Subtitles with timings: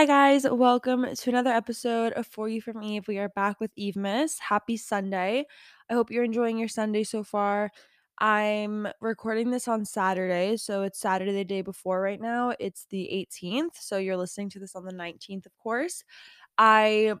[0.00, 0.46] Hi, guys.
[0.50, 3.06] Welcome to another episode of For You From Eve.
[3.06, 4.38] We are back with EVEMAS.
[4.38, 5.44] Happy Sunday.
[5.90, 7.70] I hope you're enjoying your Sunday so far.
[8.16, 12.54] I'm recording this on Saturday, so it's Saturday the day before right now.
[12.58, 16.02] It's the 18th, so you're listening to this on the 19th, of course.
[16.56, 17.16] I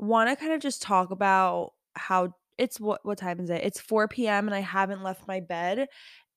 [0.00, 3.62] want to kind of just talk about how it's what what time is it?
[3.62, 4.48] It's 4 p.m.
[4.48, 5.86] and I haven't left my bed.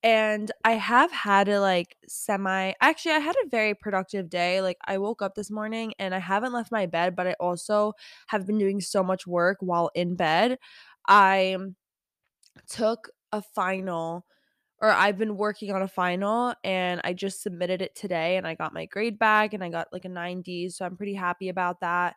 [0.05, 4.61] And I have had a like semi actually I had a very productive day.
[4.61, 7.93] Like I woke up this morning and I haven't left my bed, but I also
[8.27, 10.59] have been doing so much work while in bed.
[11.07, 11.57] I
[12.67, 14.25] took a final
[14.81, 18.55] or I've been working on a final and I just submitted it today and I
[18.55, 21.81] got my grade back and I got like a 90, so I'm pretty happy about
[21.81, 22.15] that.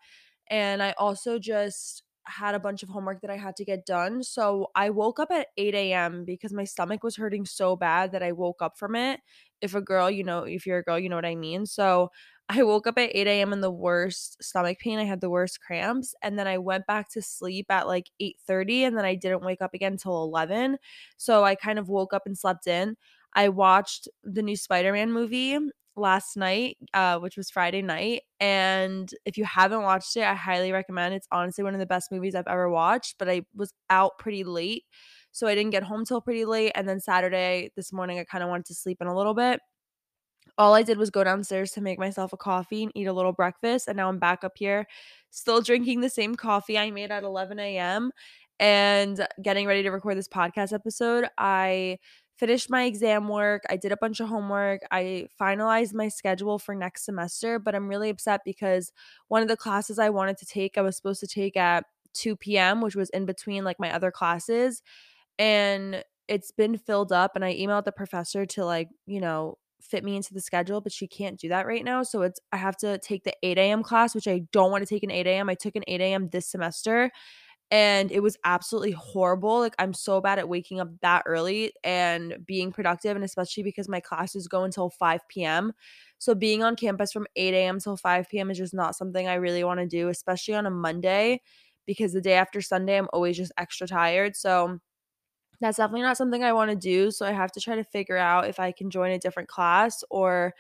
[0.51, 4.23] And I also just had a bunch of homework that I had to get done.
[4.23, 6.25] So I woke up at 8 a.m.
[6.25, 9.21] because my stomach was hurting so bad that I woke up from it.
[9.61, 11.67] If a girl, you know, if you're a girl, you know what I mean.
[11.67, 12.11] So
[12.51, 13.53] I woke up at 8 a.m.
[13.53, 14.99] in the worst stomach pain.
[14.99, 16.15] I had the worst cramps.
[16.23, 19.61] And then I went back to sleep at like 8:30 and then I didn't wake
[19.61, 20.79] up again until 11.
[21.19, 22.97] So I kind of woke up and slept in.
[23.35, 25.59] I watched the new Spider-Man movie
[25.99, 28.23] last night, uh, which was Friday night.
[28.41, 31.15] And if you haven't watched it, I highly recommend.
[31.15, 34.45] It's honestly one of the best movies I've ever watched, but I was out pretty
[34.45, 34.85] late.
[35.33, 36.73] So I didn't get home till pretty late.
[36.75, 39.61] And then Saturday this morning, I kind of wanted to sleep in a little bit
[40.57, 43.33] all I did was go downstairs to make myself a coffee and eat a little
[43.33, 43.87] breakfast.
[43.87, 44.87] And now I'm back up here,
[45.31, 48.11] still drinking the same coffee I made at 11 a.m.
[48.59, 51.27] and getting ready to record this podcast episode.
[51.39, 51.99] I
[52.39, 53.65] finished my exam work.
[53.69, 54.83] I did a bunch of homework.
[54.91, 58.93] I finalized my schedule for next semester, but I'm really upset because
[59.27, 62.37] one of the classes I wanted to take, I was supposed to take at 2
[62.37, 64.83] p.m., which was in between like my other classes.
[65.39, 67.33] And it's been filled up.
[67.35, 70.93] And I emailed the professor to like, you know, fit me into the schedule, but
[70.93, 72.03] she can't do that right now.
[72.03, 73.83] So it's I have to take the 8 a.m.
[73.83, 75.49] class, which I don't want to take an 8 a.m.
[75.49, 76.29] I took an 8 a.m.
[76.29, 77.11] this semester
[77.71, 79.59] and it was absolutely horrible.
[79.61, 83.89] Like I'm so bad at waking up that early and being productive, and especially because
[83.89, 85.73] my classes go until 5 p.m.
[86.19, 87.79] So being on campus from 8 a.m.
[87.81, 88.51] till 5 p.m.
[88.51, 91.43] is just not something I really want to do, especially on a Monday,
[91.87, 94.37] because the day after Sunday I'm always just extra tired.
[94.37, 94.79] So
[95.61, 97.11] that's definitely not something I want to do.
[97.11, 100.05] So I have to try to figure out if I can join a different class
[100.11, 100.55] or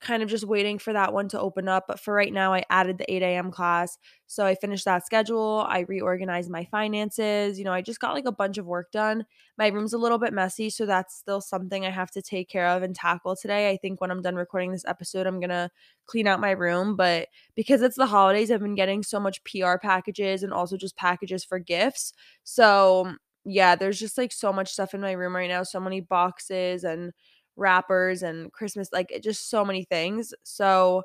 [0.00, 1.84] kind of just waiting for that one to open up.
[1.88, 3.50] But for right now, I added the 8 a.m.
[3.50, 3.98] class.
[4.26, 5.66] So I finished that schedule.
[5.68, 7.58] I reorganized my finances.
[7.58, 9.24] You know, I just got like a bunch of work done.
[9.56, 10.70] My room's a little bit messy.
[10.70, 13.70] So that's still something I have to take care of and tackle today.
[13.70, 15.70] I think when I'm done recording this episode, I'm going to
[16.06, 16.94] clean out my room.
[16.94, 20.96] But because it's the holidays, I've been getting so much PR packages and also just
[20.96, 22.12] packages for gifts.
[22.44, 26.00] So yeah, there's just like so much stuff in my room right now, so many
[26.00, 27.12] boxes and
[27.58, 30.32] wrappers and Christmas, like just so many things.
[30.44, 31.02] So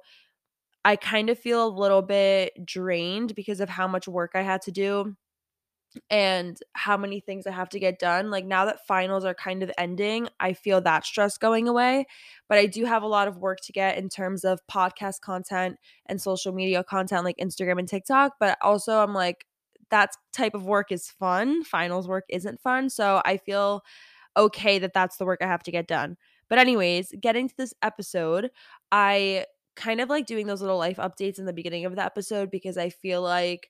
[0.85, 4.61] I kind of feel a little bit drained because of how much work I had
[4.63, 5.15] to do
[6.09, 8.31] and how many things I have to get done.
[8.31, 12.05] Like now that finals are kind of ending, I feel that stress going away.
[12.49, 15.77] But I do have a lot of work to get in terms of podcast content
[16.07, 18.33] and social media content like Instagram and TikTok.
[18.39, 19.45] But also, I'm like,
[19.89, 21.63] that type of work is fun.
[21.63, 22.89] Finals work isn't fun.
[22.89, 23.83] So I feel
[24.35, 26.17] okay that that's the work I have to get done.
[26.53, 28.51] But, anyways, getting to this episode,
[28.91, 32.51] I kind of like doing those little life updates in the beginning of the episode
[32.51, 33.69] because I feel like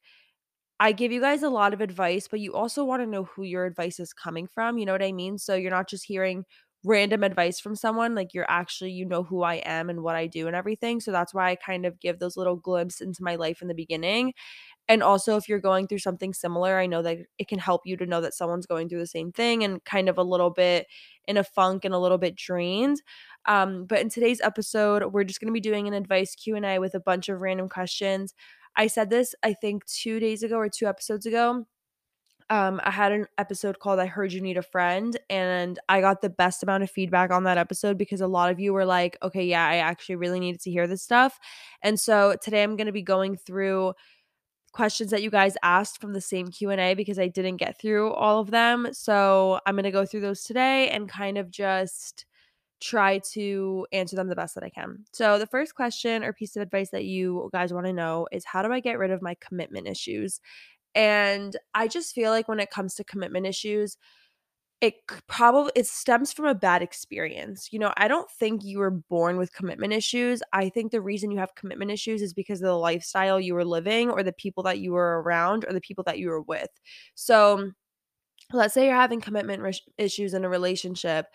[0.80, 3.44] I give you guys a lot of advice, but you also want to know who
[3.44, 4.78] your advice is coming from.
[4.78, 5.38] You know what I mean?
[5.38, 6.46] So you're not just hearing
[6.84, 10.28] random advice from someone, like you're actually, you know who I am and what I
[10.28, 11.00] do and everything.
[11.00, 13.74] So that's why I kind of give those little glimpses into my life in the
[13.74, 14.34] beginning.
[14.90, 17.96] And also, if you're going through something similar, I know that it can help you
[17.98, 20.88] to know that someone's going through the same thing and kind of a little bit
[21.26, 23.02] in a funk and a little bit drained.
[23.46, 26.96] Um, but in today's episode, we're just going to be doing an advice Q&A with
[26.96, 28.34] a bunch of random questions.
[28.76, 31.66] I said this, I think, two days ago or two episodes ago.
[32.50, 36.22] Um, I had an episode called I Heard You Need a Friend, and I got
[36.22, 39.18] the best amount of feedback on that episode because a lot of you were like,
[39.24, 41.40] okay, yeah, I actually really needed to hear this stuff.
[41.82, 43.94] And so today I'm going to be going through
[44.74, 48.40] questions that you guys asked from the same Q&A because I didn't get through all
[48.40, 48.90] of them.
[48.92, 52.26] So, I'm going to go through those today and kind of just
[52.82, 55.06] try to answer them the best that I can.
[55.14, 58.44] So, the first question or piece of advice that you guys want to know is
[58.46, 60.42] how do I get rid of my commitment issues?
[60.94, 63.98] And I just feel like when it comes to commitment issues,
[64.84, 64.96] it
[65.28, 67.70] probably it stems from a bad experience.
[67.72, 70.44] You know, I don't think you were born with commitment issues.
[70.52, 73.66] I think the reason you have commitment issues is because of the lifestyle you were
[73.66, 76.70] living or the people that you were around or the people that you were with.
[77.16, 77.72] So,
[78.54, 79.64] let's say you're having commitment
[79.98, 81.28] issues in a relationship.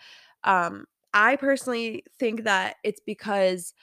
[0.43, 3.73] Um I personally think that it's because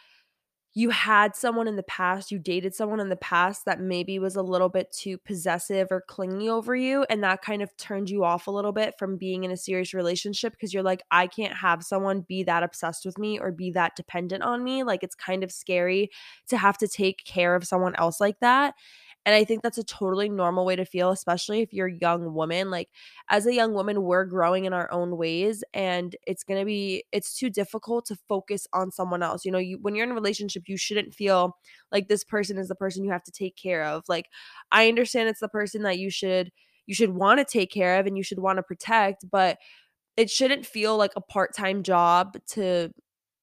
[0.79, 4.37] you had someone in the past, you dated someone in the past that maybe was
[4.37, 8.25] a little bit too possessive or clingy over you, and that kind of turned you
[8.25, 11.55] off a little bit from being in a serious relationship because you're like, I can't
[11.55, 14.83] have someone be that obsessed with me or be that dependent on me.
[14.83, 16.11] Like, it's kind of scary
[16.49, 18.75] to have to take care of someone else like that.
[19.27, 22.33] And I think that's a totally normal way to feel, especially if you're a young
[22.35, 22.71] woman.
[22.71, 22.89] Like,
[23.29, 27.37] as a young woman, we're growing in our own ways, and it's gonna be, it's
[27.37, 29.45] too difficult to focus on someone else.
[29.45, 31.57] You know, you when you're in a relationship, you shouldn't feel
[31.93, 34.05] like this person is the person you have to take care of.
[34.09, 34.27] Like,
[34.73, 36.53] I understand it's the person that you should
[36.87, 39.59] you should want to take care of and you should want to protect, but
[40.17, 42.93] it shouldn't feel like a part-time job to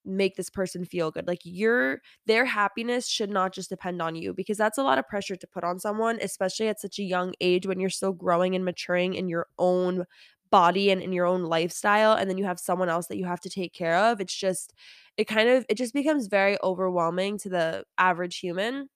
[0.05, 1.27] make this person feel good.
[1.27, 5.07] Like your their happiness should not just depend on you because that's a lot of
[5.07, 8.55] pressure to put on someone, especially at such a young age when you're still growing
[8.55, 10.05] and maturing in your own
[10.51, 13.39] body and in your own lifestyle and then you have someone else that you have
[13.41, 14.21] to take care of.
[14.21, 14.73] It's just
[15.17, 18.89] it kind of it just becomes very overwhelming to the average human.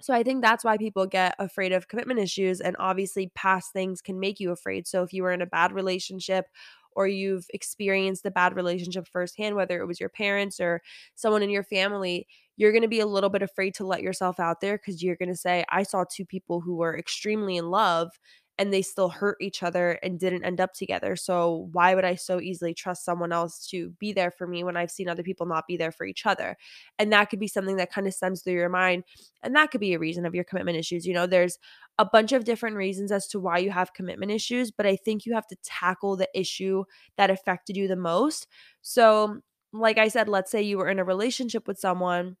[0.00, 4.02] So I think that's why people get afraid of commitment issues and obviously past things
[4.02, 4.86] can make you afraid.
[4.86, 6.46] So if you were in a bad relationship
[6.94, 10.82] or you've experienced a bad relationship firsthand whether it was your parents or
[11.14, 12.26] someone in your family,
[12.56, 15.16] you're going to be a little bit afraid to let yourself out there cuz you're
[15.16, 18.10] going to say I saw two people who were extremely in love
[18.58, 21.16] and they still hurt each other and didn't end up together.
[21.16, 24.76] So why would I so easily trust someone else to be there for me when
[24.76, 26.56] I've seen other people not be there for each other?
[26.98, 29.04] And that could be something that kind of stems through your mind.
[29.42, 31.04] And that could be a reason of your commitment issues.
[31.04, 31.58] You know, there's
[31.98, 35.26] a bunch of different reasons as to why you have commitment issues, but I think
[35.26, 36.84] you have to tackle the issue
[37.16, 38.46] that affected you the most.
[38.82, 39.40] So,
[39.72, 42.36] like I said, let's say you were in a relationship with someone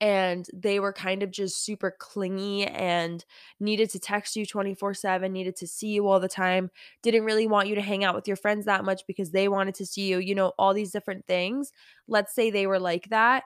[0.00, 3.24] and they were kind of just super clingy and
[3.60, 6.70] needed to text you 24/7, needed to see you all the time,
[7.02, 9.74] didn't really want you to hang out with your friends that much because they wanted
[9.76, 11.72] to see you, you know, all these different things.
[12.08, 13.44] Let's say they were like that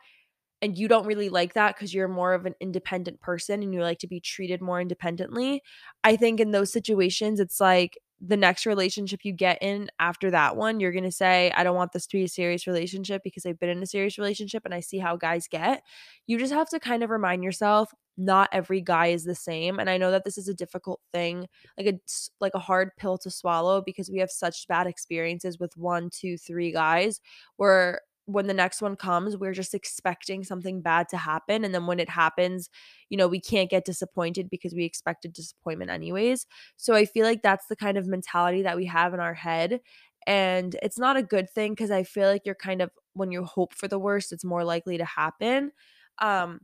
[0.63, 3.83] and you don't really like that because you're more of an independent person and you
[3.83, 5.63] like to be treated more independently.
[6.05, 10.55] I think in those situations, it's like the next relationship you get in after that
[10.55, 13.47] one, you're going to say, I don't want this to be a serious relationship because
[13.47, 15.83] I've been in a serious relationship and I see how guys get.
[16.27, 19.89] You just have to kind of remind yourself not every guy is the same and
[19.89, 21.47] i know that this is a difficult thing
[21.79, 25.75] like it's like a hard pill to swallow because we have such bad experiences with
[25.77, 27.21] one two three guys
[27.57, 28.01] where
[28.33, 31.65] when the next one comes, we're just expecting something bad to happen.
[31.65, 32.69] And then when it happens,
[33.09, 36.47] you know, we can't get disappointed because we expected disappointment anyways.
[36.77, 39.81] So I feel like that's the kind of mentality that we have in our head.
[40.27, 43.45] And it's not a good thing because I feel like you're kind of, when you
[43.45, 45.73] hope for the worst, it's more likely to happen.
[46.21, 46.61] Um,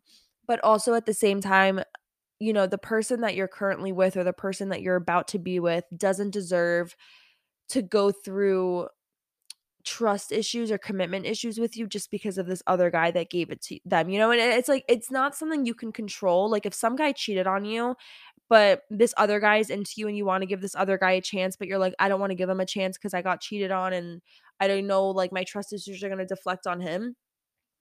[0.46, 1.80] but also at the same time,
[2.38, 5.38] you know, the person that you're currently with or the person that you're about to
[5.38, 6.94] be with doesn't deserve
[7.70, 8.88] to go through
[9.86, 13.50] trust issues or commitment issues with you just because of this other guy that gave
[13.50, 14.30] it to them, you know?
[14.32, 16.50] And it's like it's not something you can control.
[16.50, 17.96] Like if some guy cheated on you,
[18.48, 21.12] but this other guy is into you and you want to give this other guy
[21.12, 23.22] a chance, but you're like, I don't want to give him a chance because I
[23.22, 24.20] got cheated on and
[24.60, 27.16] I don't know, like my trust issues are gonna deflect on him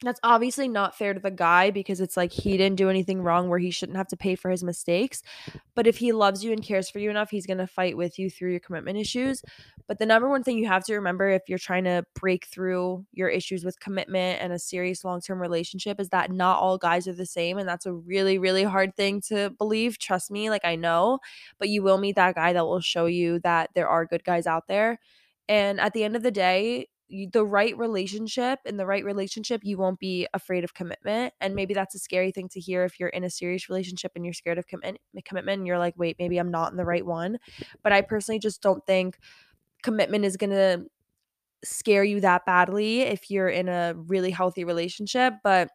[0.01, 3.47] that's obviously not fair to the guy because it's like he didn't do anything wrong
[3.47, 5.23] where he shouldn't have to pay for his mistakes.
[5.73, 8.19] But if he loves you and cares for you enough, he's going to fight with
[8.19, 9.41] you through your commitment issues.
[9.87, 13.05] But the number one thing you have to remember if you're trying to break through
[13.13, 17.07] your issues with commitment and a serious long term relationship is that not all guys
[17.07, 17.57] are the same.
[17.57, 19.97] And that's a really, really hard thing to believe.
[19.97, 21.19] Trust me, like I know,
[21.57, 24.45] but you will meet that guy that will show you that there are good guys
[24.45, 24.99] out there.
[25.47, 29.77] And at the end of the day, the right relationship in the right relationship you
[29.77, 33.09] won't be afraid of commitment and maybe that's a scary thing to hear if you're
[33.09, 36.37] in a serious relationship and you're scared of commitment commitment and you're like wait maybe
[36.37, 37.37] I'm not in the right one
[37.83, 39.19] but I personally just don't think
[39.83, 40.85] commitment is going to
[41.63, 45.69] scare you that badly if you're in a really healthy relationship but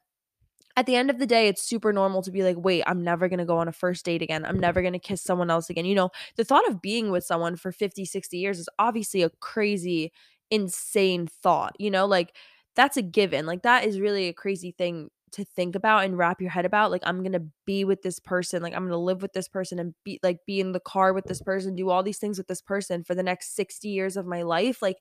[0.76, 3.28] at the end of the day, it's super normal to be like, wait, I'm never
[3.28, 4.44] going to go on a first date again.
[4.44, 5.84] I'm never going to kiss someone else again.
[5.84, 9.30] You know, the thought of being with someone for 50, 60 years is obviously a
[9.40, 10.12] crazy
[10.50, 12.06] insane thought, you know?
[12.06, 12.34] Like
[12.76, 13.46] that's a given.
[13.46, 16.90] Like that is really a crazy thing to think about and wrap your head about
[16.90, 19.94] like i'm gonna be with this person like i'm gonna live with this person and
[20.04, 22.62] be like be in the car with this person do all these things with this
[22.62, 24.96] person for the next 60 years of my life like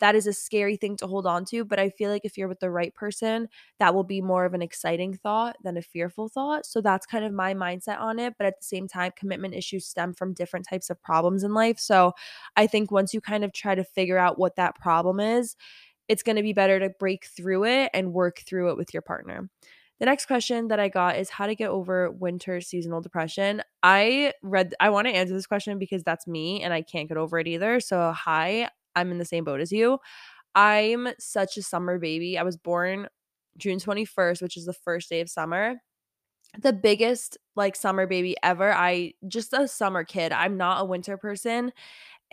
[0.00, 2.48] that is a scary thing to hold on to but i feel like if you're
[2.48, 3.48] with the right person
[3.78, 7.24] that will be more of an exciting thought than a fearful thought so that's kind
[7.24, 10.66] of my mindset on it but at the same time commitment issues stem from different
[10.68, 12.12] types of problems in life so
[12.56, 15.56] i think once you kind of try to figure out what that problem is
[16.08, 19.02] it's going to be better to break through it and work through it with your
[19.02, 19.48] partner.
[20.00, 23.62] The next question that I got is how to get over winter seasonal depression.
[23.82, 27.16] I read I want to answer this question because that's me and I can't get
[27.16, 27.78] over it either.
[27.80, 29.98] So, hi, I'm in the same boat as you.
[30.54, 32.38] I'm such a summer baby.
[32.38, 33.08] I was born
[33.56, 35.76] June 21st, which is the first day of summer.
[36.58, 38.72] The biggest like summer baby ever.
[38.72, 40.32] I just a summer kid.
[40.32, 41.72] I'm not a winter person.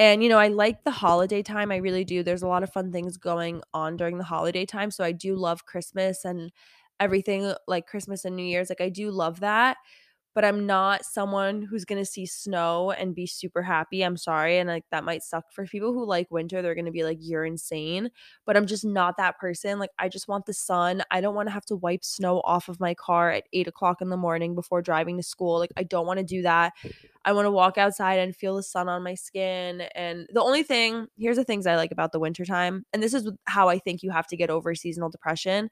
[0.02, 1.72] And, you know, I like the holiday time.
[1.72, 2.24] I really do.
[2.24, 4.90] There's a lot of fun things going on during the holiday time.
[4.90, 6.52] So I do love Christmas and
[7.00, 8.70] everything like Christmas and New Year's.
[8.70, 9.78] Like, I do love that
[10.34, 14.04] but I'm not someone who's to see snow and be super happy.
[14.04, 14.60] I'm sorry.
[14.60, 16.62] And like that might suck for people who like winter.
[16.62, 18.10] They're to be like, you're insane.
[18.46, 19.78] But I'm just not that person.
[19.78, 21.04] Like, I just want the sun.
[21.12, 24.02] I don't want to have to wipe snow off of my car at eight o'clock
[24.02, 25.60] in the morning before driving to school.
[25.60, 26.74] Like, I don't want to do that.
[27.24, 29.82] I want to walk outside and feel the sun on my skin.
[29.96, 32.86] And the only thing, here's the things I like about the wintertime.
[32.94, 35.70] And this is how I think you have to get over seasonal depression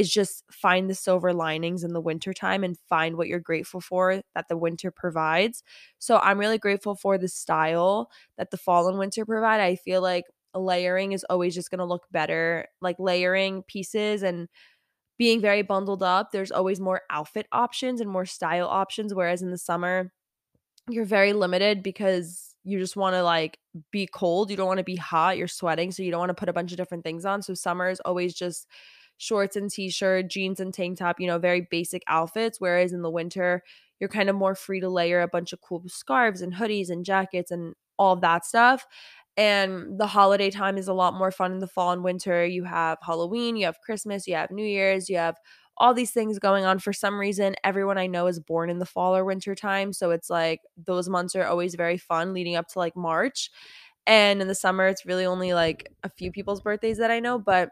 [0.00, 4.22] is just find the silver linings in the wintertime and find what you're grateful for
[4.34, 5.62] that the winter provides.
[5.98, 9.60] So I'm really grateful for the style that the fall and winter provide.
[9.60, 12.66] I feel like layering is always just going to look better.
[12.80, 14.48] Like layering pieces and
[15.18, 19.12] being very bundled up, there's always more outfit options and more style options.
[19.12, 20.12] Whereas in the summer,
[20.88, 23.58] you're very limited because you just want to like
[23.90, 24.50] be cold.
[24.50, 25.36] You don't want to be hot.
[25.36, 25.92] You're sweating.
[25.92, 27.42] So you don't want to put a bunch of different things on.
[27.42, 28.66] So summer is always just
[29.20, 32.58] shorts and t-shirt, jeans and tank top, you know, very basic outfits.
[32.58, 33.62] Whereas in the winter,
[34.00, 37.04] you're kind of more free to layer a bunch of cool scarves and hoodies and
[37.04, 38.86] jackets and all that stuff.
[39.36, 42.46] And the holiday time is a lot more fun in the fall and winter.
[42.46, 45.36] You have Halloween, you have Christmas, you have New Year's, you have
[45.76, 46.78] all these things going on.
[46.78, 49.92] For some reason, everyone I know is born in the fall or winter time.
[49.92, 53.50] So it's like those months are always very fun leading up to like March.
[54.06, 57.38] And in the summer, it's really only like a few people's birthdays that I know.
[57.38, 57.68] But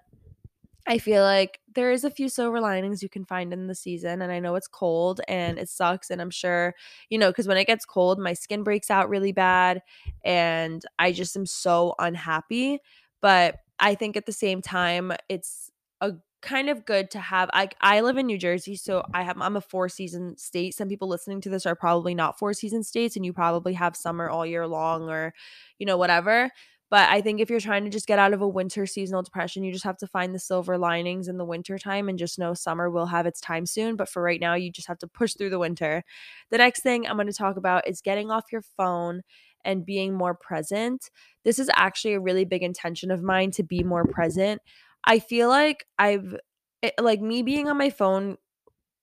[0.86, 4.22] I feel like there is a few silver linings you can find in the season.
[4.22, 6.08] And I know it's cold and it sucks.
[6.10, 6.74] And I'm sure,
[7.10, 9.82] you know, because when it gets cold, my skin breaks out really bad
[10.24, 12.80] and I just am so unhappy.
[13.20, 15.70] But I think at the same time, it's
[16.00, 19.36] a kind of good to have I I live in New Jersey, so I have
[19.40, 20.74] I'm a four season state.
[20.74, 23.96] Some people listening to this are probably not four season states and you probably have
[23.96, 25.34] summer all year long or
[25.78, 26.50] you know whatever.
[26.90, 29.62] But I think if you're trying to just get out of a winter seasonal depression,
[29.62, 32.54] you just have to find the silver linings in the winter time and just know
[32.54, 33.96] summer will have its time soon.
[33.96, 36.02] But for right now, you just have to push through the winter.
[36.50, 39.22] The next thing I'm going to talk about is getting off your phone
[39.64, 41.10] and being more present.
[41.44, 44.62] This is actually a really big intention of mine to be more present.
[45.04, 46.36] I feel like I've
[46.82, 48.36] it, like me being on my phone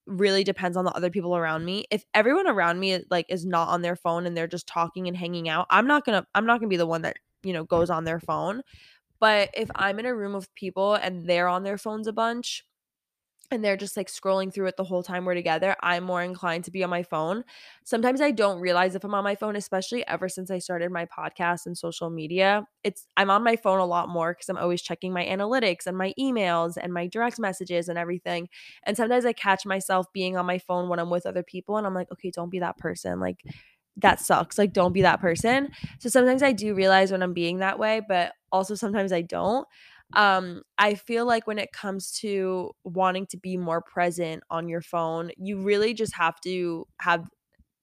[0.08, 1.86] really depends on the other people around me.
[1.92, 5.18] If everyone around me like is not on their phone and they're just talking and
[5.18, 7.54] hanging out, I'm not going to I'm not going to be the one that you
[7.54, 8.64] know, goes on their phone.
[9.20, 12.64] But if I'm in a room with people and they're on their phones a bunch,
[13.52, 16.64] and they're just like scrolling through it the whole time we're together, I'm more inclined
[16.64, 17.44] to be on my phone.
[17.84, 21.06] Sometimes I don't realize if I'm on my phone, especially ever since I started my
[21.06, 22.66] podcast and social media.
[22.84, 25.96] It's I'm on my phone a lot more because I'm always checking my analytics and
[25.96, 28.50] my emails and my direct messages and everything.
[28.84, 31.86] And sometimes I catch myself being on my phone when I'm with other people and
[31.86, 33.20] I'm like, okay, don't be that person.
[33.20, 33.44] Like
[33.98, 34.58] that sucks.
[34.58, 35.70] Like, don't be that person.
[36.00, 39.68] So sometimes I do realize when I'm being that way, but also sometimes I don't.
[40.14, 44.82] Um, I feel like when it comes to wanting to be more present on your
[44.82, 47.26] phone, you really just have to have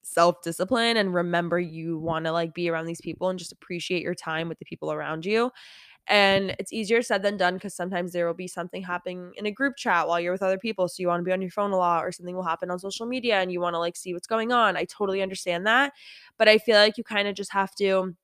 [0.05, 4.03] self discipline and remember you want to like be around these people and just appreciate
[4.03, 5.51] your time with the people around you.
[6.09, 9.53] And it's easier said than done because sometimes there will be something happening in a
[9.53, 10.89] group chat while you're with other people.
[10.89, 12.79] So you want to be on your phone a lot, or something will happen on
[12.79, 14.77] social media and you want to like see what's going on.
[14.77, 15.93] I totally understand that.
[16.39, 18.17] But I feel like you kind of just have to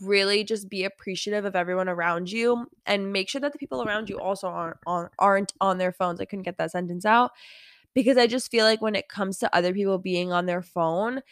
[0.00, 4.08] really just be appreciative of everyone around you and make sure that the people around
[4.08, 6.20] you also aren't on, aren't on their phones.
[6.20, 7.32] I couldn't get that sentence out
[7.94, 11.22] because I just feel like when it comes to other people being on their phone,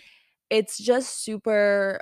[0.50, 2.00] it's just super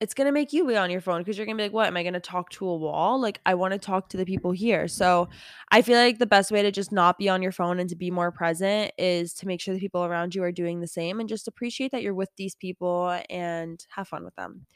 [0.00, 1.86] it's gonna make you be on your phone because you're gonna be like, what?
[1.86, 3.20] Am I gonna talk to a wall?
[3.20, 4.88] Like, I wanna talk to the people here.
[4.88, 5.28] So
[5.70, 7.96] I feel like the best way to just not be on your phone and to
[7.96, 11.20] be more present is to make sure the people around you are doing the same
[11.20, 14.66] and just appreciate that you're with these people and have fun with them.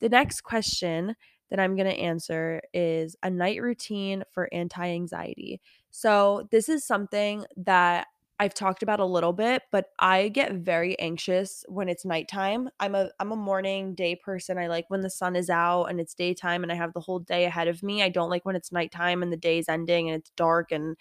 [0.00, 1.16] The next question
[1.52, 5.60] that I'm going to answer is a night routine for anti anxiety.
[5.90, 8.06] So, this is something that
[8.38, 12.70] I've talked about a little bit, but I get very anxious when it's nighttime.
[12.80, 14.58] I'm a I'm a morning day person.
[14.58, 17.20] I like when the sun is out and it's daytime and I have the whole
[17.20, 18.02] day ahead of me.
[18.02, 20.96] I don't like when it's nighttime and the day is ending and it's dark and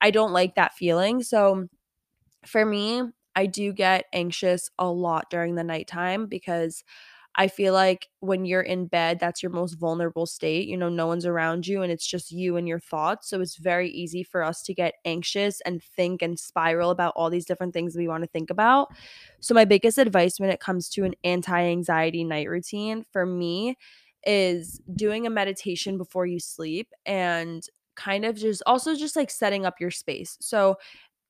[0.00, 1.22] I don't like that feeling.
[1.22, 1.68] So
[2.46, 3.02] for me,
[3.36, 6.82] I do get anxious a lot during the nighttime because
[7.40, 10.68] I feel like when you're in bed, that's your most vulnerable state.
[10.68, 13.30] You know, no one's around you and it's just you and your thoughts.
[13.30, 17.30] So it's very easy for us to get anxious and think and spiral about all
[17.30, 18.88] these different things we want to think about.
[19.40, 23.78] So, my biggest advice when it comes to an anti anxiety night routine for me
[24.26, 27.66] is doing a meditation before you sleep and
[27.96, 30.36] kind of just also just like setting up your space.
[30.40, 30.76] So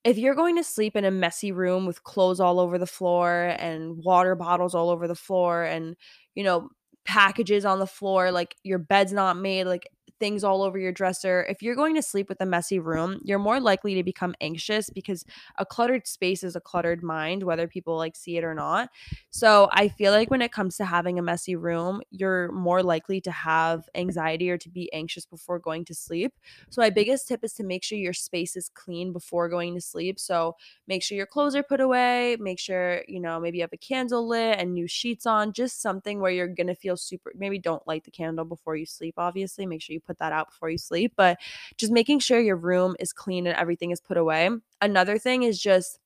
[0.05, 3.55] if you're going to sleep in a messy room with clothes all over the floor
[3.59, 5.97] and water bottles all over the floor and,
[6.35, 6.71] you know,
[7.05, 9.89] packages on the floor, like your bed's not made, like
[10.21, 11.45] things all over your dresser.
[11.49, 14.91] If you're going to sleep with a messy room, you're more likely to become anxious
[14.91, 15.25] because
[15.59, 18.91] a cluttered space is a cluttered mind, whether people like see it or not.
[19.31, 23.21] So I feel like when it comes to having a messy room, you're more likely
[23.23, 26.35] to have anxiety or to be anxious before going to sleep.
[26.69, 29.81] So my biggest tip is to make sure your space is clean before going to
[29.81, 30.21] sleep.
[30.21, 33.73] So make sure your clothes are put away, make sure, you know, maybe you have
[33.73, 37.33] a candle lit and new sheets on, just something where you're going to feel super
[37.35, 39.67] maybe don't light the candle before you sleep obviously.
[39.67, 41.39] Make sure you put that out before you sleep, but
[41.77, 44.51] just making sure your room is clean and everything is put away.
[44.81, 45.99] Another thing is just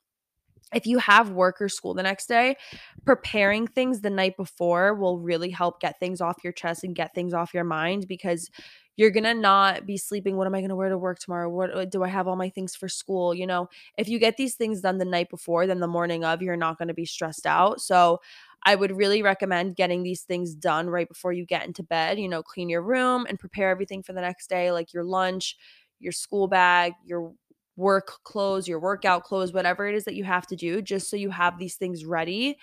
[0.74, 2.56] if you have work or school the next day,
[3.04, 7.14] preparing things the night before will really help get things off your chest and get
[7.14, 8.50] things off your mind because
[8.96, 10.36] you're going to not be sleeping.
[10.36, 11.48] What am I going to wear to work tomorrow?
[11.48, 13.34] What uh, do I have all my things for school?
[13.34, 13.68] You know,
[13.98, 16.78] if you get these things done the night before, then the morning of, you're not
[16.78, 17.80] going to be stressed out.
[17.80, 18.20] So,
[18.64, 22.18] I would really recommend getting these things done right before you get into bed.
[22.18, 25.56] You know, clean your room and prepare everything for the next day, like your lunch,
[26.00, 27.32] your school bag, your
[27.76, 31.16] work clothes, your workout clothes, whatever it is that you have to do, just so
[31.16, 32.56] you have these things ready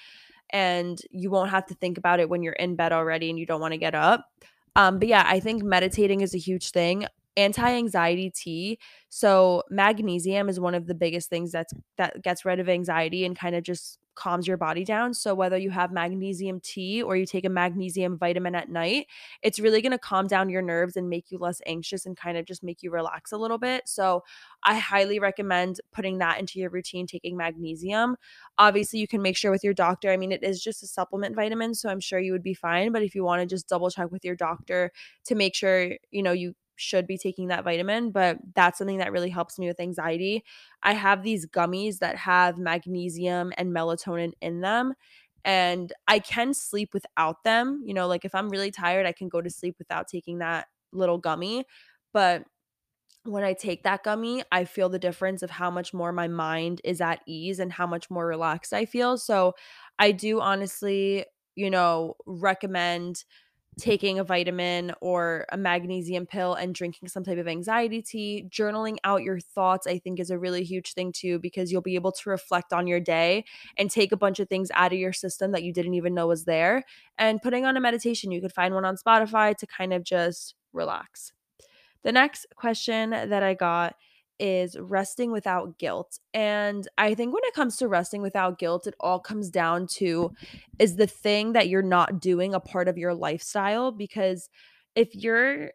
[0.51, 3.45] and you won't have to think about it when you're in bed already and you
[3.45, 4.25] don't want to get up.
[4.75, 7.05] Um, but yeah, I think meditating is a huge thing
[7.37, 8.77] anti-anxiety tea
[9.07, 13.37] so magnesium is one of the biggest things that's that gets rid of anxiety and
[13.37, 15.13] kind of just calms your body down.
[15.13, 19.07] So whether you have magnesium tea or you take a magnesium vitamin at night
[19.41, 22.37] it's really going to calm down your nerves and make you less anxious and kind
[22.37, 23.87] of just make you relax a little bit.
[23.87, 24.23] So
[24.63, 28.15] i highly recommend putting that into your routine taking magnesium.
[28.57, 31.35] Obviously you can make sure with your doctor i mean it is just a supplement
[31.35, 33.89] vitamin so i'm sure you would be fine but if you want to just double
[33.89, 34.91] check with your doctor
[35.25, 39.11] to make sure you know you should be taking that vitamin, but that's something that
[39.11, 40.43] really helps me with anxiety.
[40.83, 44.93] I have these gummies that have magnesium and melatonin in them.
[45.43, 47.81] And I can sleep without them.
[47.85, 50.67] You know, like if I'm really tired, I can go to sleep without taking that
[50.91, 51.65] little gummy.
[52.13, 52.45] But
[53.23, 56.81] when I take that gummy, I feel the difference of how much more my mind
[56.83, 59.17] is at ease and how much more relaxed I feel.
[59.17, 59.53] So
[59.99, 63.23] I do honestly, you know, recommend
[63.81, 68.45] taking a vitamin or a magnesium pill and drinking some type of anxiety tea.
[68.47, 71.95] Journaling out your thoughts, I think, is a really huge thing too, because you'll be
[71.95, 73.43] able to reflect on your day
[73.77, 76.27] and take a bunch of things out of your system that you didn't even know
[76.27, 76.83] was there.
[77.17, 80.55] And putting on a meditation, you could find one on Spotify to kind of just
[80.71, 81.33] relax.
[82.03, 83.95] The next question that I got
[84.41, 86.19] is resting without guilt.
[86.33, 90.31] And I think when it comes to resting without guilt, it all comes down to
[90.79, 93.91] is the thing that you're not doing a part of your lifestyle?
[93.91, 94.49] Because
[94.95, 95.71] if you're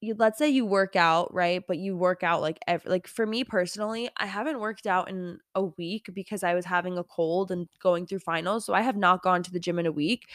[0.00, 1.62] you let's say you work out, right?
[1.66, 5.38] But you work out like every like for me personally, I haven't worked out in
[5.54, 8.66] a week because I was having a cold and going through finals.
[8.66, 10.26] So I have not gone to the gym in a week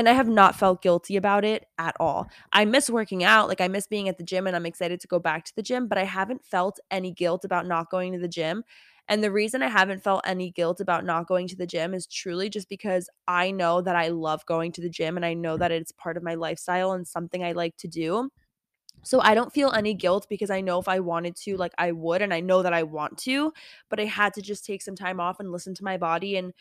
[0.00, 2.30] and I have not felt guilty about it at all.
[2.54, 5.06] I miss working out, like I miss being at the gym and I'm excited to
[5.06, 8.18] go back to the gym, but I haven't felt any guilt about not going to
[8.18, 8.64] the gym.
[9.08, 12.06] And the reason I haven't felt any guilt about not going to the gym is
[12.06, 15.58] truly just because I know that I love going to the gym and I know
[15.58, 18.30] that it's part of my lifestyle and something I like to do.
[19.02, 21.92] So I don't feel any guilt because I know if I wanted to, like I
[21.92, 23.52] would, and I know that I want to,
[23.90, 26.52] but I had to just take some time off and listen to my body and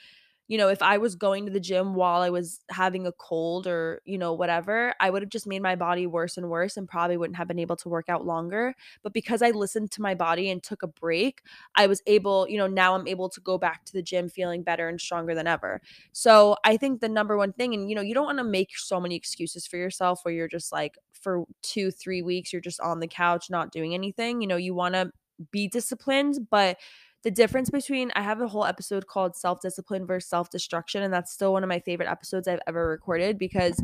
[0.50, 3.68] you know, if I was going to the gym while I was having a cold
[3.68, 6.90] or, you know, whatever, I would have just made my body worse and worse and
[6.90, 8.74] probably wouldn't have been able to work out longer.
[9.04, 11.44] But because I listened to my body and took a break,
[11.76, 14.64] I was able, you know, now I'm able to go back to the gym feeling
[14.64, 15.82] better and stronger than ever.
[16.14, 18.76] So I think the number one thing, and, you know, you don't want to make
[18.76, 22.80] so many excuses for yourself where you're just like, for two, three weeks, you're just
[22.80, 24.42] on the couch, not doing anything.
[24.42, 25.12] You know, you want to
[25.52, 26.78] be disciplined, but
[27.24, 31.14] the difference between I have a whole episode called self discipline versus self destruction, and
[31.14, 33.82] that's still one of my favorite episodes I've ever recorded because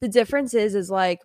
[0.00, 1.20] the difference is is like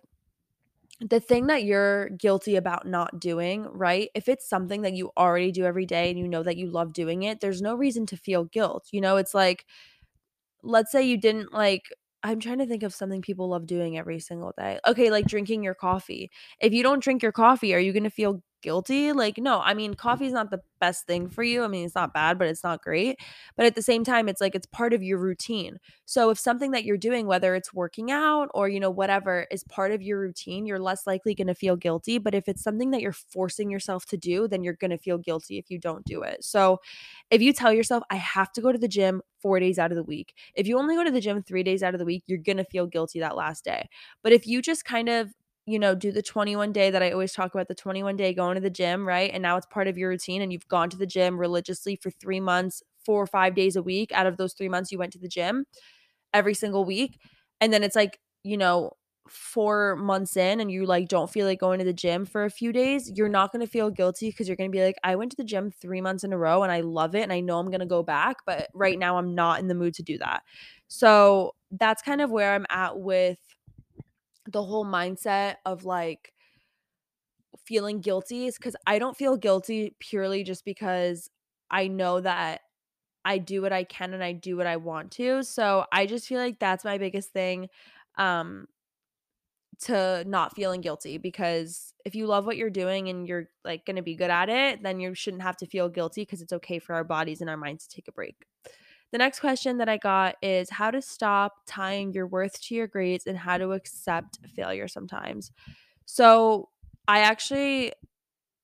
[1.00, 4.10] the thing that you're guilty about not doing, right?
[4.14, 6.92] If it's something that you already do every day and you know that you love
[6.92, 8.88] doing it, there's no reason to feel guilt.
[8.90, 9.64] You know, it's like,
[10.62, 11.84] let's say you didn't like,
[12.24, 14.80] I'm trying to think of something people love doing every single day.
[14.86, 16.30] Okay, like drinking your coffee.
[16.60, 19.12] If you don't drink your coffee, are you going to feel guilty.
[19.12, 19.96] Like, no, I mean, mm.
[19.96, 21.64] coffee is not the best thing for you.
[21.64, 23.18] I mean, it's not bad, but it's not great.
[23.56, 25.78] But at the same time, it's like it's part of your routine.
[26.04, 29.64] So if something that you're doing, whether it's working out or, you know, whatever is
[29.64, 32.18] part of your routine, you're less likely going to feel guilty.
[32.18, 35.18] But if it's something that you're forcing yourself to do, then you're going to feel
[35.18, 36.44] guilty if you don't do it.
[36.44, 36.80] So
[37.30, 39.96] if you tell yourself, I have to go to the gym four days out of
[39.96, 42.24] the week, if you only go to the gym three days out of the week,
[42.26, 43.88] you're going to feel guilty that last day.
[44.22, 45.32] But if you just kind of
[45.68, 48.54] you know, do the 21 day that I always talk about the 21 day going
[48.54, 49.30] to the gym, right?
[49.30, 52.10] And now it's part of your routine and you've gone to the gym religiously for
[52.10, 54.10] three months, four or five days a week.
[54.12, 55.66] Out of those three months, you went to the gym
[56.32, 57.20] every single week.
[57.60, 58.92] And then it's like, you know,
[59.28, 62.50] four months in and you like don't feel like going to the gym for a
[62.50, 65.16] few days, you're not going to feel guilty because you're going to be like, I
[65.16, 67.40] went to the gym three months in a row and I love it and I
[67.40, 68.36] know I'm going to go back.
[68.46, 70.44] But right now, I'm not in the mood to do that.
[70.86, 73.38] So that's kind of where I'm at with
[74.48, 76.32] the whole mindset of like
[77.64, 81.30] feeling guilty is because I don't feel guilty purely just because
[81.70, 82.62] I know that
[83.24, 85.42] I do what I can and I do what I want to.
[85.42, 87.68] So I just feel like that's my biggest thing
[88.16, 88.66] um
[89.80, 93.96] to not feeling guilty because if you love what you're doing and you're like going
[93.96, 96.78] to be good at it, then you shouldn't have to feel guilty because it's okay
[96.80, 98.44] for our bodies and our minds to take a break.
[99.12, 102.86] The next question that I got is how to stop tying your worth to your
[102.86, 105.50] grades and how to accept failure sometimes.
[106.06, 106.70] So,
[107.06, 107.92] I actually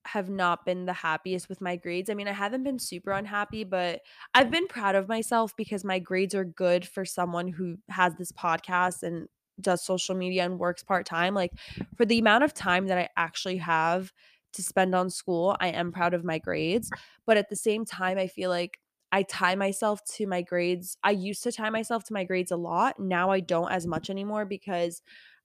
[0.07, 2.11] have not been the happiest with my grades.
[2.11, 4.03] I mean, I haven't been super unhappy, but
[4.35, 8.33] I've been proud of myself because my grades are good for someone who has this
[8.33, 9.29] podcast and
[9.61, 11.35] does social media and works part time.
[11.35, 11.53] Like,
[11.97, 14.13] for the amount of time that I actually have
[14.53, 16.91] to spend on school, I am proud of my grades.
[17.27, 18.79] But at the same time, I feel like
[19.15, 20.97] I tie myself to my grades.
[21.05, 22.99] I used to tie myself to my grades a lot.
[22.99, 25.03] Now I don't as much anymore because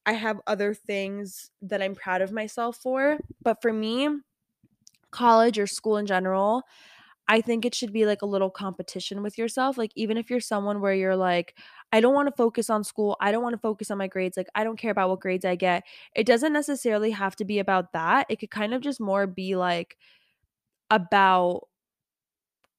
[0.08, 3.20] I have other things that I'm proud of myself for.
[3.44, 4.10] But for me,
[5.12, 6.64] college or school in general,
[7.28, 9.78] I think it should be like a little competition with yourself.
[9.78, 11.58] Like, even if you're someone where you're like,
[11.92, 14.38] I don't want to focus on school, I don't want to focus on my grades,
[14.38, 15.84] like, I don't care about what grades I get.
[16.16, 18.28] It doesn't necessarily have to be about that.
[18.30, 19.98] It could kind of just more be like
[20.92, 21.69] about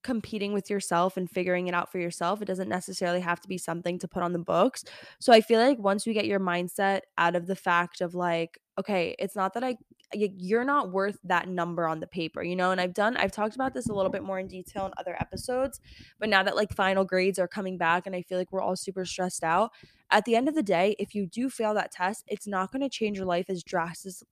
[0.02, 2.40] competing with yourself and figuring it out for yourself.
[2.40, 4.84] It doesn't necessarily have to be something to put on the books.
[5.18, 8.58] So I feel like once you get your mindset out of the fact of like,
[8.78, 9.76] okay, it's not that I
[10.12, 12.72] you're not worth that number on the paper, you know?
[12.72, 15.16] And I've done I've talked about this a little bit more in detail in other
[15.20, 15.80] episodes,
[16.18, 18.76] but now that like final grades are coming back and I feel like we're all
[18.76, 19.70] super stressed out,
[20.10, 22.82] at the end of the day, if you do fail that test, it's not going
[22.82, 24.26] to change your life as drastic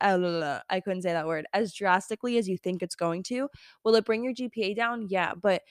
[0.00, 3.48] uh, I couldn't say that word as drastically as you think it's going to.
[3.84, 5.06] Will it bring your GPA down?
[5.08, 5.62] Yeah, but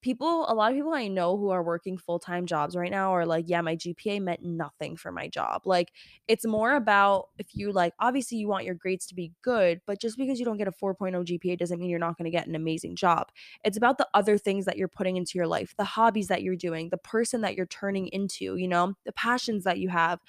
[0.00, 3.26] people a lot of people I know who are working full-time jobs right now are
[3.26, 5.62] like, yeah, my GPA meant nothing for my job.
[5.64, 5.92] Like
[6.28, 10.00] it's more about if you like obviously you want your grades to be good, but
[10.00, 12.46] just because you don't get a 4.0 GPA doesn't mean you're not going to get
[12.46, 13.28] an amazing job.
[13.64, 16.56] It's about the other things that you're putting into your life, the hobbies that you're
[16.56, 20.20] doing, the person that you're turning into, you know, the passions that you have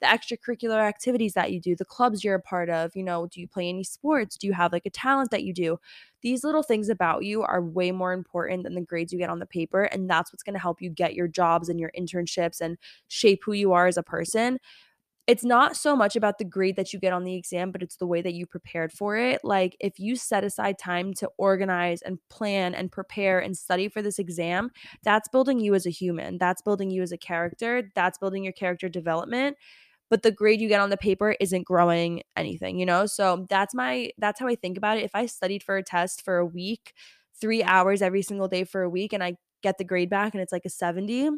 [0.00, 3.40] the extracurricular activities that you do, the clubs you're a part of, you know, do
[3.40, 4.36] you play any sports?
[4.36, 5.78] Do you have like a talent that you do?
[6.22, 9.38] These little things about you are way more important than the grades you get on
[9.38, 9.84] the paper.
[9.84, 12.76] And that's what's going to help you get your jobs and your internships and
[13.08, 14.58] shape who you are as a person
[15.26, 17.96] it's not so much about the grade that you get on the exam, but it's
[17.96, 19.44] the way that you prepared for it.
[19.44, 24.00] Like, if you set aside time to organize and plan and prepare and study for
[24.00, 24.70] this exam,
[25.04, 26.38] that's building you as a human.
[26.38, 27.90] That's building you as a character.
[27.94, 29.58] That's building your character development
[30.10, 33.06] but the grade you get on the paper isn't growing anything, you know?
[33.06, 35.04] So that's my that's how I think about it.
[35.04, 36.92] If I studied for a test for a week,
[37.40, 40.42] 3 hours every single day for a week and I get the grade back and
[40.42, 41.30] it's like a 70,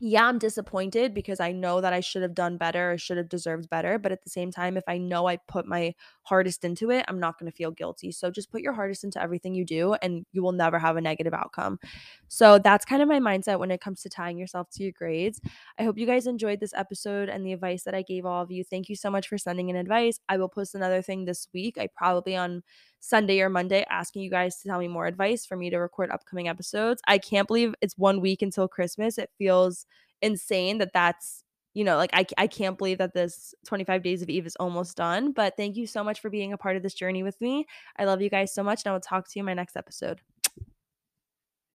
[0.00, 3.28] yeah, I'm disappointed because I know that I should have done better or should have
[3.28, 3.98] deserved better.
[3.98, 7.20] But at the same time, if I know I put my hardest into it, I'm
[7.20, 8.10] not going to feel guilty.
[8.10, 11.00] So just put your hardest into everything you do and you will never have a
[11.00, 11.78] negative outcome.
[12.26, 15.40] So that's kind of my mindset when it comes to tying yourself to your grades.
[15.78, 18.50] I hope you guys enjoyed this episode and the advice that I gave all of
[18.50, 18.64] you.
[18.64, 20.18] Thank you so much for sending in advice.
[20.28, 21.78] I will post another thing this week.
[21.78, 22.62] I probably on
[23.02, 26.08] Sunday or Monday asking you guys to tell me more advice for me to record
[26.10, 27.02] upcoming episodes.
[27.08, 29.18] I can't believe it's one week until Christmas.
[29.18, 29.86] It feels
[30.22, 31.42] insane that that's
[31.74, 34.94] you know, like I, I can't believe that this 25 days of Eve is almost
[34.94, 35.32] done.
[35.32, 37.66] But thank you so much for being a part of this journey with me.
[37.96, 38.82] I love you guys so much.
[38.84, 40.20] And I will talk to you in my next episode.